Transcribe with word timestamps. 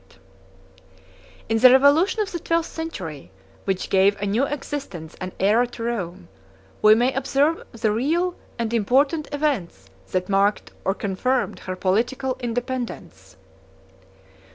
]In 1.51 1.59
the 1.59 1.69
revolution 1.69 2.21
of 2.23 2.31
the 2.31 2.39
twelfth 2.39 2.71
century, 2.71 3.29
which 3.65 3.91
gave 3.91 4.19
a 4.19 4.25
new 4.25 4.45
existence 4.45 5.15
and 5.21 5.37
æra 5.37 5.69
to 5.69 5.83
Rome, 5.83 6.27
we 6.81 6.95
may 6.95 7.13
observe 7.13 7.61
the 7.71 7.91
real 7.91 8.33
and 8.57 8.73
important 8.73 9.31
events 9.31 9.91
that 10.09 10.27
marked 10.27 10.71
or 10.83 10.95
confirmed 10.95 11.59
her 11.59 11.75
political 11.75 12.35
independence. 12.39 13.37